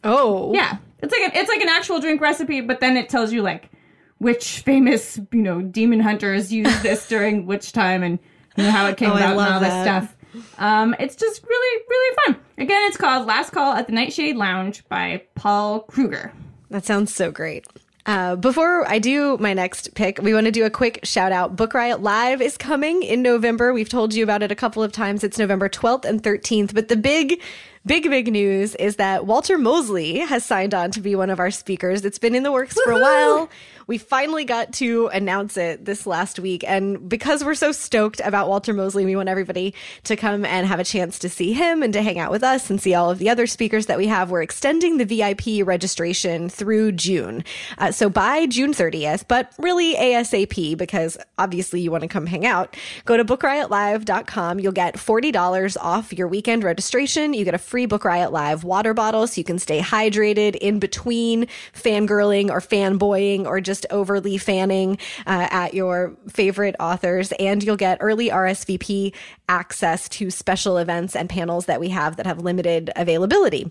[0.04, 0.54] Oh.
[0.54, 3.42] yeah, it's like a, it's like an actual drink recipe, but then it tells you
[3.42, 3.72] like
[4.20, 8.20] which famous you know demon hunters used this during which time and
[8.58, 9.84] how it came Oh, about and all this that.
[10.04, 10.16] stuff.
[10.58, 12.36] Um, it's just really really fun.
[12.58, 16.34] Again, it's called Last Call at the Nightshade Lounge by Paul Krueger.
[16.70, 17.66] That sounds so great.
[18.06, 21.56] Uh, before I do my next pick, we want to do a quick shout out.
[21.56, 23.74] Book Riot Live is coming in November.
[23.74, 25.24] We've told you about it a couple of times.
[25.24, 26.74] It's November 12th and 13th.
[26.76, 27.42] But the big,
[27.86, 31.52] big, big news is that Walter Mosley has signed on to be one of our
[31.52, 32.04] speakers.
[32.04, 33.50] It's been in the works for a while.
[33.88, 36.64] We finally got to announce it this last week.
[36.68, 40.80] And because we're so stoked about Walter Mosley, we want everybody to come and have
[40.80, 43.20] a chance to see him and to hang out with us and see all of
[43.20, 44.32] the other speakers that we have.
[44.32, 47.44] We're extending the VIP registration through June.
[47.78, 52.46] Uh, so by June 30th, but really ASAP because obviously you want to come hang
[52.46, 54.60] out, go to bookriotlive.com.
[54.60, 57.36] You'll get $40 off your weekend registration.
[57.36, 60.56] You get a free free Book Riot Live water bottle so you can stay hydrated
[60.56, 67.34] in between fangirling or fanboying or just overly fanning uh, at your favorite authors.
[67.34, 69.14] And you'll get early RSVP
[69.50, 73.70] access to special events and panels that we have that have limited availability.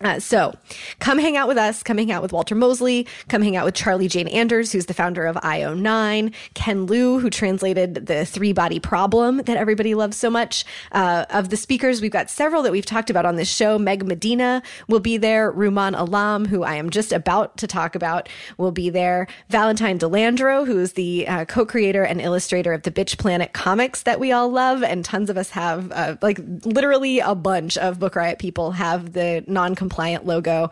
[0.00, 0.54] Uh, so
[1.00, 3.74] come hang out with us, come hang out with Walter Mosley, come hang out with
[3.74, 8.78] Charlie Jane Anders, who's the founder of IO9, Ken Liu, who translated the three body
[8.78, 10.64] problem that everybody loves so much.
[10.92, 13.78] Uh, of the speakers, we've got several that we've talked about on this show.
[13.78, 15.52] Meg Medina will be there.
[15.52, 19.26] Rumaan Alam, who I am just about to talk about, will be there.
[19.48, 24.02] Valentine De Landro, who is the uh, co-creator and illustrator of the Bitch Planet comics
[24.02, 24.82] that we all love.
[24.82, 29.12] And tons of us have, uh, like literally a bunch of Book Riot people have
[29.12, 30.64] the non compliant logo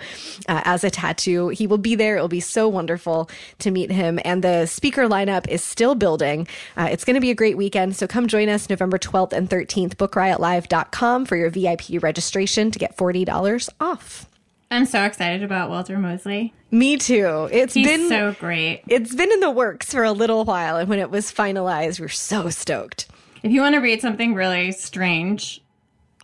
[0.46, 1.48] uh, as a tattoo.
[1.48, 2.18] He will be there.
[2.18, 4.20] It will be so wonderful to meet him.
[4.26, 6.46] And the speaker lineup is still building.
[6.76, 7.96] Uh, it's going to be a great weekend.
[7.96, 12.94] So come join us November 12th and 13th, bookriotlive.com for your VIP registration to get
[12.96, 14.26] $40 off.
[14.70, 16.52] I'm so excited about Walter Mosley.
[16.70, 17.48] Me too.
[17.50, 18.82] It's He's been so great.
[18.88, 22.04] it's been in the works for a little while and when it was finalized, we
[22.04, 23.06] we're so stoked.
[23.42, 25.62] If you want to read something really strange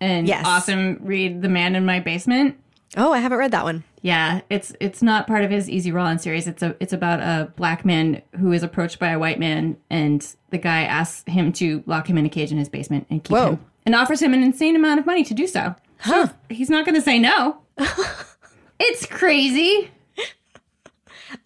[0.00, 0.44] and Yes.
[0.44, 2.56] awesome, read The Man in My Basement.
[2.96, 3.84] Oh, I haven't read that one.
[4.02, 6.46] Yeah, it's it's not part of his Easy Rawlins series.
[6.46, 10.26] It's a it's about a black man who is approached by a white man, and
[10.50, 13.32] the guy asks him to lock him in a cage in his basement and keep
[13.32, 13.50] Whoa.
[13.52, 15.74] him, and offers him an insane amount of money to do so.
[16.00, 16.28] Huh.
[16.50, 17.58] He's not going to say no.
[18.78, 19.90] it's crazy.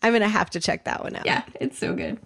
[0.02, 1.26] I'm going to have to check that one out.
[1.26, 2.18] Yeah, it's so good.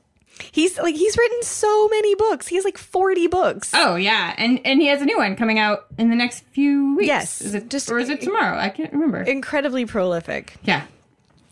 [0.43, 2.49] He's like he's written so many books.
[2.49, 3.71] He has like 40 books.
[3.75, 6.97] Oh yeah, and and he has a new one coming out in the next few
[6.97, 7.07] weeks.
[7.07, 8.57] Yes, is it just- or is it tomorrow?
[8.59, 9.23] I can't remember.
[9.23, 10.55] Incredibly prolific.
[10.63, 10.85] yeah,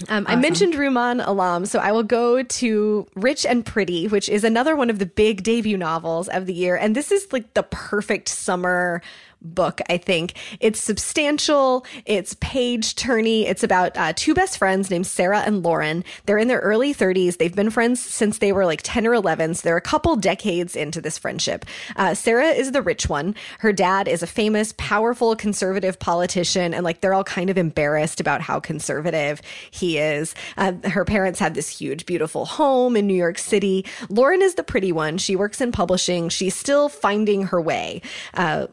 [0.08, 4.44] Um, I mentioned Rumaan Alam, so I will go to Rich and Pretty, which is
[4.44, 6.76] another one of the big debut novels of the year.
[6.76, 9.02] And this is like the perfect summer
[9.40, 10.34] book, I think.
[10.60, 13.44] It's substantial, it's page turny.
[13.44, 16.04] It's about uh, two best friends named Sarah and Lauren.
[16.26, 17.38] They're in their early 30s.
[17.38, 19.54] They've been friends since they were like 10 or 11.
[19.54, 21.64] So they're a couple decades into this friendship.
[21.96, 23.34] Uh, Sarah is the rich one.
[23.60, 28.20] Her dad is a famous, powerful conservative politician, and like they're all kind of embarrassed
[28.20, 30.34] about how conservative he is.
[30.56, 33.84] Uh, her parents have this huge, beautiful home in New York City.
[34.08, 35.18] Lauren is the pretty one.
[35.18, 36.28] She works in publishing.
[36.28, 38.02] She's still finding her way.
[38.34, 38.66] Uh,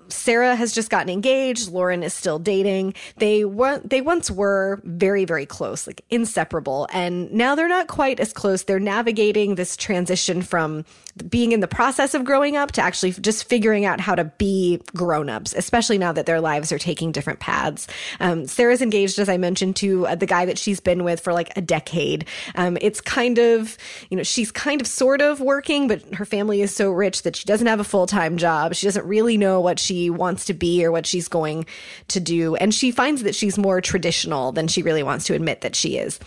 [0.56, 1.72] Has just gotten engaged.
[1.72, 2.94] Lauren is still dating.
[3.18, 8.20] They were they once were very very close, like inseparable, and now they're not quite
[8.20, 8.63] as close.
[8.63, 10.86] They're navigating this transition from
[11.30, 14.82] being in the process of growing up to actually just figuring out how to be
[14.95, 17.88] grown-ups, especially now that their lives are taking different paths.
[18.19, 21.32] Um, Sarah's engaged, as I mentioned, to uh, the guy that she's been with for
[21.32, 22.25] like a decade.
[22.56, 23.78] Um, it's kind of,
[24.10, 27.36] you know, she's kind of sort of working, but her family is so rich that
[27.36, 28.75] she doesn't have a full-time job.
[28.75, 31.65] She doesn't really know what she wants to be or what she's going
[32.10, 32.56] to do.
[32.56, 35.97] And she finds that she's more traditional than she really wants to admit that she
[35.97, 36.19] is.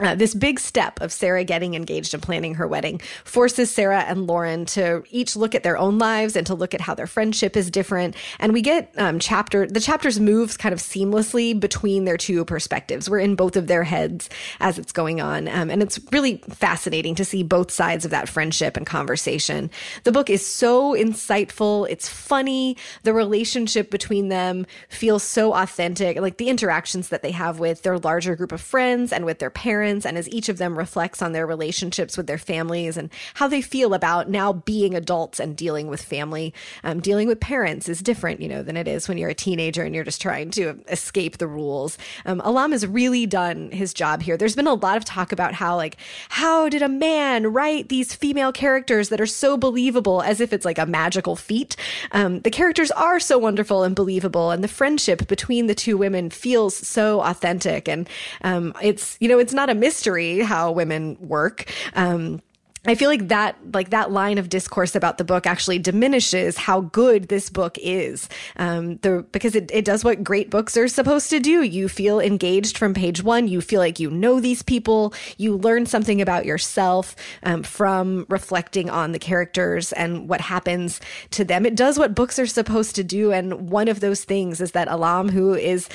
[0.00, 4.26] Uh, this big step of Sarah getting engaged and planning her wedding forces Sarah and
[4.26, 7.56] Lauren to each look at their own lives and to look at how their friendship
[7.56, 8.16] is different.
[8.40, 13.08] And we get um, chapter the chapters moves kind of seamlessly between their two perspectives.
[13.08, 14.28] We're in both of their heads
[14.58, 18.28] as it's going on, um, and it's really fascinating to see both sides of that
[18.28, 19.70] friendship and conversation.
[20.02, 21.86] The book is so insightful.
[21.88, 22.76] It's funny.
[23.04, 26.18] The relationship between them feels so authentic.
[26.20, 29.50] Like the interactions that they have with their larger group of friends and with their
[29.50, 33.48] parents, and as each of them reflects on their relationships with their families and how
[33.48, 36.52] they feel about now being adults and dealing with family.
[36.82, 39.82] Um, dealing with parents is different, you know, than it is when you're a teenager
[39.82, 41.98] and you're just trying to escape the rules.
[42.24, 44.36] Um, Alam has really done his job here.
[44.36, 45.96] There's been a lot of talk about how, like,
[46.28, 50.64] how did a man write these female characters that are so believable as if it's
[50.64, 51.76] like a magical feat?
[52.12, 56.30] Um, the characters are so wonderful and believable, and the friendship between the two women
[56.30, 57.88] feels so authentic.
[57.88, 58.08] And
[58.42, 61.70] um, it's, you know, it's not a mystery how women work.
[61.94, 62.40] Um,
[62.86, 66.82] I feel like that like that line of discourse about the book actually diminishes how
[66.82, 68.28] good this book is.
[68.56, 71.62] Um, the because it, it does what great books are supposed to do.
[71.62, 73.48] You feel engaged from page one.
[73.48, 75.14] You feel like you know these people.
[75.38, 81.44] You learn something about yourself um, from reflecting on the characters and what happens to
[81.44, 81.64] them.
[81.64, 84.88] It does what books are supposed to do, and one of those things is that
[84.88, 85.88] Alam, who is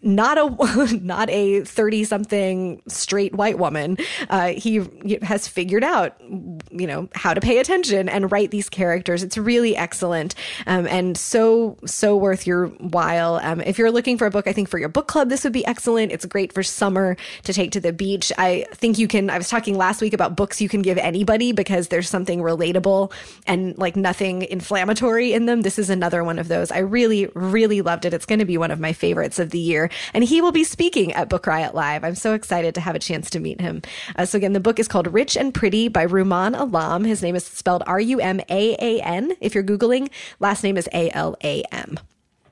[0.00, 3.98] not a not a thirty something straight white woman,
[4.30, 4.82] uh, he
[5.22, 6.21] has figured out
[6.70, 9.22] you know, how to pay attention and write these characters.
[9.22, 10.34] It's really excellent
[10.66, 13.40] um, and so, so worth your while.
[13.42, 15.52] Um, if you're looking for a book, I think for your book club, this would
[15.52, 16.12] be excellent.
[16.12, 18.32] It's great for summer to take to the beach.
[18.38, 21.52] I think you can, I was talking last week about books you can give anybody
[21.52, 23.12] because there's something relatable
[23.46, 25.62] and like nothing inflammatory in them.
[25.62, 26.70] This is another one of those.
[26.70, 28.14] I really, really loved it.
[28.14, 29.90] It's going to be one of my favorites of the year.
[30.14, 32.04] And he will be speaking at Book Riot Live.
[32.04, 33.82] I'm so excited to have a chance to meet him.
[34.16, 37.04] Uh, so again, the book is called Rich and Pretty by Rumaan Alam.
[37.04, 39.32] His name is spelled R U M A A N.
[39.40, 41.98] If you're Googling, last name is A L A M.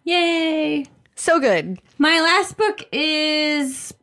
[0.04, 0.86] Yay!
[1.14, 1.80] So good.
[1.98, 3.94] My last book is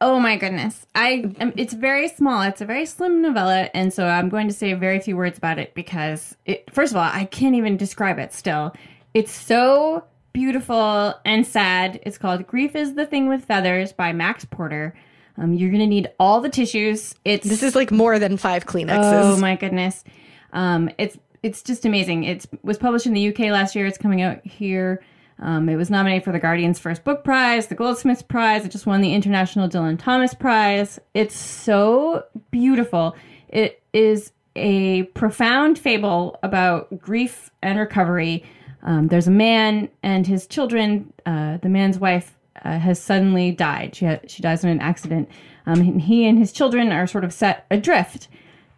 [0.00, 0.86] oh my goodness.
[0.94, 2.42] I it's very small.
[2.42, 5.58] It's a very slim novella and so I'm going to say very few words about
[5.58, 8.74] it because it first of all, I can't even describe it still.
[9.14, 12.00] It's so beautiful and sad.
[12.02, 14.94] It's called Grief is the Thing with Feathers by Max Porter.
[15.38, 17.14] Um, you're gonna need all the tissues.
[17.24, 19.34] It's This is like more than five Kleenexes.
[19.34, 20.04] Oh my goodness.
[20.52, 22.24] Um, it's it's just amazing.
[22.24, 23.86] It was published in the UK last year.
[23.86, 25.02] It's coming out here.
[25.38, 28.64] Um, it was nominated for the Guardian's First Book Prize, the Goldsmiths Prize.
[28.64, 30.98] It just won the International Dylan Thomas Prize.
[31.12, 33.14] It's so beautiful.
[33.48, 38.44] It is a profound fable about grief and recovery.
[38.82, 41.12] Um, there's a man and his children.
[41.26, 43.94] Uh, the man's wife uh, has suddenly died.
[43.94, 45.28] She ha- she dies in an accident.
[45.66, 48.28] Um, and he and his children are sort of set adrift.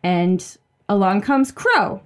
[0.03, 0.45] And
[0.89, 2.01] along comes Crow.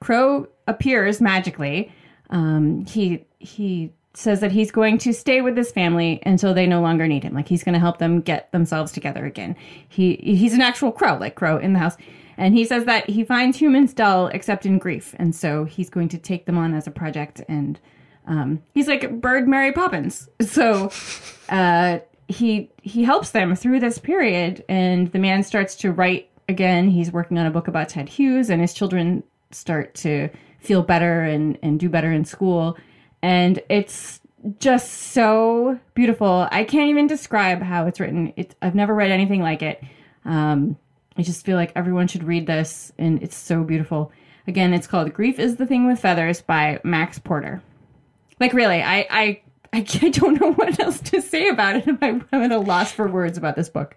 [0.00, 1.92] Crow appears magically.
[2.30, 6.80] Um, he he says that he's going to stay with his family until they no
[6.80, 7.34] longer need him.
[7.34, 9.56] Like he's going to help them get themselves together again.
[9.88, 11.96] He he's an actual crow, like crow in the house.
[12.38, 16.08] And he says that he finds humans dull except in grief, and so he's going
[16.08, 17.40] to take them on as a project.
[17.48, 17.80] And
[18.26, 20.28] um, he's like Bird Mary Poppins.
[20.40, 20.90] So
[21.48, 26.90] uh, he he helps them through this period, and the man starts to write again.
[26.90, 30.28] He's working on a book about Ted Hughes, and his children start to
[30.60, 32.76] feel better and and do better in school
[33.22, 34.20] and it's
[34.60, 36.46] just so beautiful.
[36.52, 38.32] I can't even describe how it's written.
[38.36, 39.82] It's, I've never read anything like it.
[40.24, 40.76] Um,
[41.16, 44.12] I just feel like everyone should read this, and it's so beautiful.
[44.46, 47.62] Again, it's called "Grief Is the Thing with Feathers" by Max Porter.
[48.40, 49.40] Like, really, I I
[49.72, 51.98] I, don't know what else to say about it.
[52.02, 53.96] I'm at a loss for words about this book.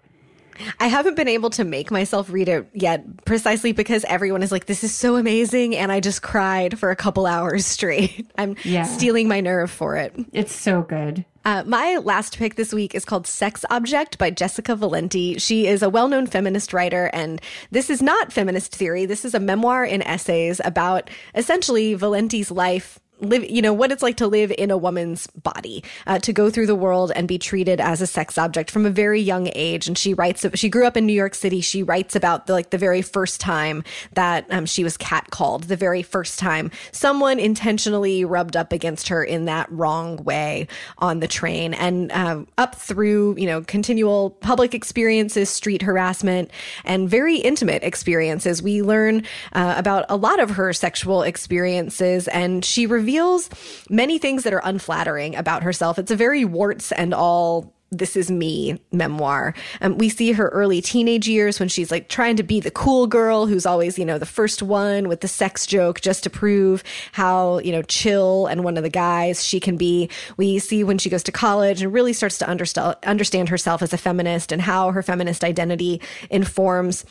[0.78, 4.66] I haven't been able to make myself read it yet, precisely because everyone is like,
[4.66, 5.74] this is so amazing.
[5.74, 8.30] And I just cried for a couple hours straight.
[8.38, 8.82] I'm yeah.
[8.82, 10.14] steeling my nerve for it.
[10.32, 11.24] It's so good.
[11.46, 15.38] Uh, my last pick this week is called Sex Object by Jessica Valenti.
[15.38, 19.06] She is a well known feminist writer, and this is not feminist theory.
[19.06, 24.02] This is a memoir in essays about essentially Valenti's life live, you know, what it's
[24.02, 27.38] like to live in a woman's body, uh, to go through the world and be
[27.38, 29.86] treated as a sex object from a very young age.
[29.86, 31.60] And she writes, she grew up in New York City.
[31.60, 35.76] She writes about the, like the very first time that um, she was catcalled, the
[35.76, 40.66] very first time someone intentionally rubbed up against her in that wrong way
[40.98, 46.50] on the train and uh, up through, you know, continual public experiences, street harassment,
[46.84, 48.62] and very intimate experiences.
[48.62, 53.50] We learn uh, about a lot of her sexual experiences and she reveals reveals
[53.88, 55.98] many things that are unflattering about herself.
[55.98, 59.52] It's a very warts and all this is me memoir.
[59.80, 63.08] Um, we see her early teenage years when she's like trying to be the cool
[63.08, 66.84] girl who's always, you know, the first one with the sex joke just to prove
[67.10, 70.08] how, you know, chill and one of the guys she can be.
[70.36, 73.92] We see when she goes to college and really starts to understand understand herself as
[73.92, 77.04] a feminist and how her feminist identity informs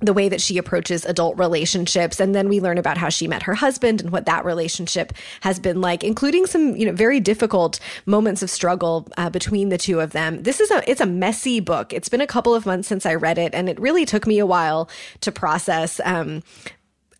[0.00, 2.20] the way that she approaches adult relationships.
[2.20, 5.58] And then we learn about how she met her husband and what that relationship has
[5.58, 10.00] been like including some you know very difficult moments of struggle uh, between the two
[10.00, 10.42] of them.
[10.42, 11.92] This is a it's a messy book.
[11.92, 14.38] It's been a couple of months since i read it and it really took me
[14.38, 14.88] a while
[15.20, 16.00] to process.
[16.04, 16.42] Um,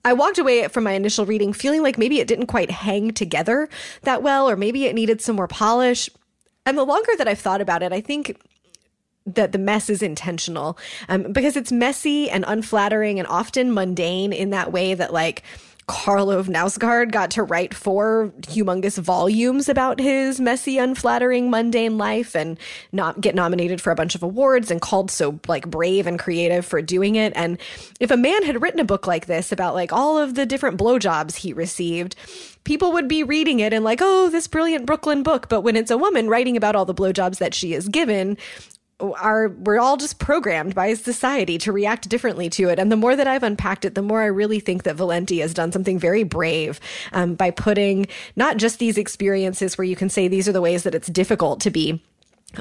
[0.04, 3.68] I walked away from my initial reading feeling like maybe it didn't quite hang together
[4.02, 6.08] that well, or maybe it needed some more polish.
[6.64, 8.40] And the longer that I've thought about it, I think
[9.34, 14.50] that the mess is intentional um, because it's messy and unflattering and often mundane in
[14.50, 15.42] that way that like
[15.90, 22.36] Karl Ove Knausgaard got to write four humongous volumes about his messy, unflattering, mundane life
[22.36, 22.60] and
[22.92, 26.64] not get nominated for a bunch of awards and called so like brave and creative
[26.64, 27.32] for doing it.
[27.34, 27.58] And
[27.98, 30.78] if a man had written a book like this about like all of the different
[30.78, 32.14] blowjobs he received,
[32.62, 35.48] people would be reading it and like, oh, this brilliant Brooklyn book.
[35.48, 38.38] But when it's a woman writing about all the blowjobs that she is given,
[39.00, 42.78] are we're all just programmed by society to react differently to it.
[42.78, 45.54] And the more that I've unpacked it, the more I really think that Valenti has
[45.54, 46.80] done something very brave
[47.12, 50.82] um, by putting not just these experiences where you can say these are the ways
[50.84, 52.03] that it's difficult to be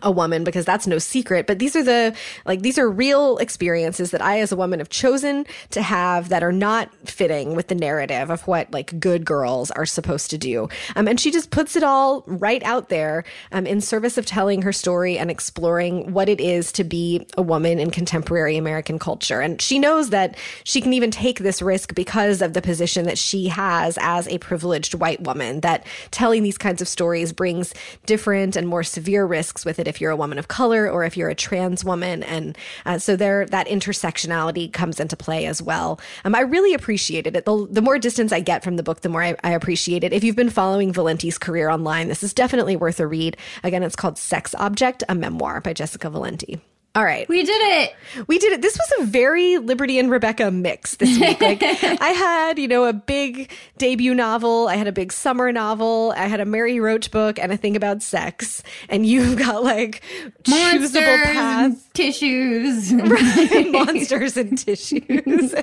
[0.04, 2.16] a woman because that's no secret but these are the
[2.46, 6.44] like these are real experiences that i as a woman have chosen to have that
[6.44, 10.70] are not fitting with the narrative of what like good girls are supposed to do.
[10.96, 14.62] Um, and she just puts it all right out there um, in service of telling
[14.62, 19.42] her story and exploring what it is to be a woman in contemporary american culture.
[19.42, 23.18] And she knows that she can even take this risk because of the position that
[23.18, 27.74] she has as a privileged white woman that telling these kinds of stories brings
[28.06, 31.18] different and more severe risks with it if you're a woman of color or if
[31.18, 32.24] you're a trans woman.
[32.24, 36.00] And uh, so there, that intersectionality comes into play as well.
[36.26, 37.46] Um, I really appreciated it.
[37.46, 40.14] The, the more distance I get from the book, the more I, I appreciate it.
[40.14, 43.38] If you've been following Valenti's career online, this is definitely worth a read.
[43.64, 46.60] Again, it's called Sex Object, a memoir by Jessica Valenti.
[46.96, 47.30] All right.
[47.30, 47.94] We did it.
[48.28, 48.62] We did it.
[48.64, 51.40] This was a very Liberty and Rebecca mix this week.
[51.40, 51.62] Like
[52.02, 56.26] I had, you know, a big debut novel, I had a big summer novel, I
[56.28, 58.64] had a Mary Roach book and a thing about sex.
[58.90, 60.02] And you've got like
[60.48, 61.76] Monsters choosable paths.
[61.86, 62.92] and tissues.
[63.72, 65.54] monsters and tissues.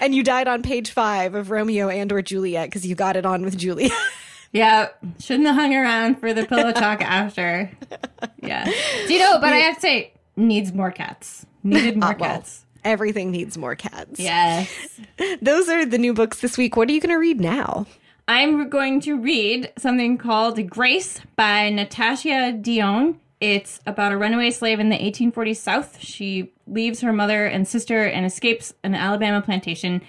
[0.00, 3.26] and you died on page five of Romeo and or Juliet because you got it
[3.26, 3.90] on with Juliet.
[4.52, 7.72] Yeah, shouldn't have hung around for the pillow talk after.
[8.40, 8.64] Yeah.
[9.08, 11.46] Do you know, but I have to say, needs more cats.
[11.62, 12.64] Needed more Uh, well, cats.
[12.84, 14.20] Everything needs more cats.
[14.20, 14.70] Yes.
[15.42, 16.76] Those are the new books this week.
[16.76, 17.86] What are you going to read now?
[18.28, 23.16] I'm going to read something called Grace by Natashia Deón.
[23.40, 25.98] It's about a runaway slave in the 1840s South.
[26.00, 30.00] She leaves her mother and sister and escapes an Alabama plantation.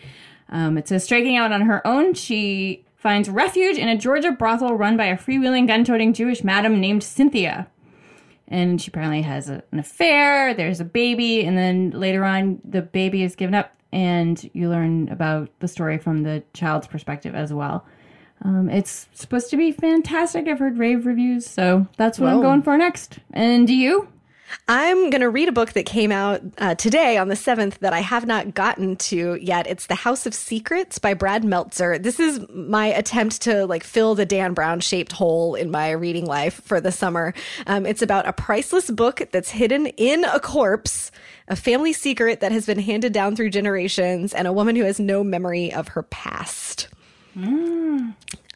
[0.49, 4.75] Um, it says striking out on her own, she finds refuge in a Georgia brothel
[4.75, 7.67] run by a freewheeling, gun-toting Jewish madam named Cynthia.
[8.47, 10.53] And she apparently has a, an affair.
[10.53, 15.09] There's a baby, and then later on, the baby is given up, and you learn
[15.09, 17.85] about the story from the child's perspective as well.
[18.43, 20.47] Um, it's supposed to be fantastic.
[20.47, 23.19] I've heard rave reviews, so that's what I'm going for next.
[23.33, 24.09] And do you?
[24.67, 27.93] I'm going to read a book that came out uh, today on the 7th that
[27.93, 29.67] I have not gotten to yet.
[29.67, 31.99] It's The House of Secrets by Brad Meltzer.
[31.99, 36.25] This is my attempt to like fill the Dan Brown shaped hole in my reading
[36.25, 37.33] life for the summer.
[37.67, 41.11] Um, it's about a priceless book that's hidden in a corpse,
[41.47, 44.99] a family secret that has been handed down through generations, and a woman who has
[44.99, 46.87] no memory of her past.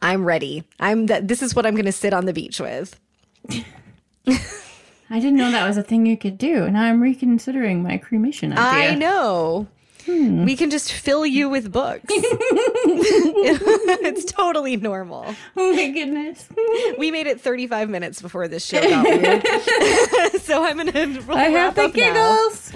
[0.02, 0.64] I'm ready.
[0.80, 1.28] I'm that.
[1.28, 3.00] This is what I'm going to sit on the beach with.
[5.10, 7.98] I didn't know that was a thing you could do, and now I'm reconsidering my
[7.98, 8.92] cremation idea.
[8.92, 9.68] I know.
[10.10, 10.44] Hmm.
[10.44, 12.06] We can just fill you with books.
[14.10, 15.36] it's totally normal.
[15.56, 16.48] Oh my goodness.
[16.98, 19.46] We made it 35 minutes before this show got weird.
[20.42, 22.72] so I'm going to I have the giggles.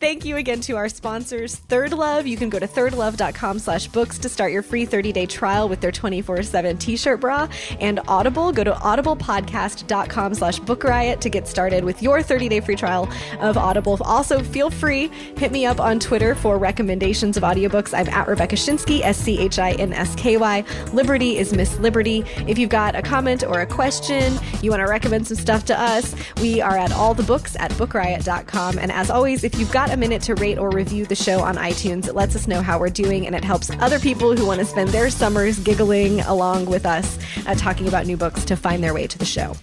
[0.00, 2.26] Thank you again to our sponsors, ThirdLove.
[2.26, 5.92] You can go to thirdlove.com slash books to start your free 30-day trial with their
[5.92, 7.48] 24-7 t-shirt bra.
[7.80, 12.76] And Audible, go to audiblepodcast.com slash book riot to get started with your 30-day free
[12.76, 13.08] trial
[13.40, 13.96] of Audible.
[14.02, 15.08] Also, feel free,
[15.38, 17.96] hit me up on Twitter for recommendations of audiobooks.
[17.96, 20.64] I'm at Rebecca Schinsky, S-C-H-I-N-S-K-Y.
[20.92, 22.24] Liberty is Miss Liberty.
[22.48, 25.80] If you've got a comment or a question, you want to recommend some stuff to
[25.80, 28.80] us, we are at all the books at bookriot.com.
[28.80, 31.54] And as always, if you've got a minute to rate or review the show on
[31.54, 34.58] iTunes, it lets us know how we're doing and it helps other people who want
[34.58, 38.82] to spend their summers giggling along with us uh, talking about new books to find
[38.82, 39.54] their way to the show.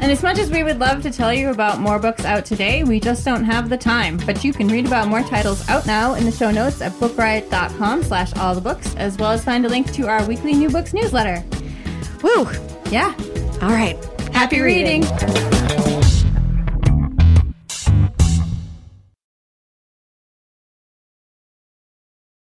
[0.00, 2.84] And as much as we would love to tell you about more books out today,
[2.84, 4.16] we just don't have the time.
[4.24, 8.02] But you can read about more titles out now in the show notes at bookriot.com
[8.04, 10.94] slash all the books, as well as find a link to our weekly new books
[10.94, 11.44] newsletter.
[12.22, 12.48] Woo!
[12.90, 13.14] Yeah.
[13.60, 13.96] All right.
[14.32, 15.04] Happy reading.